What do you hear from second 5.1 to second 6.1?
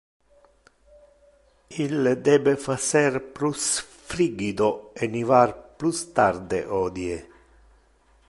nivar plus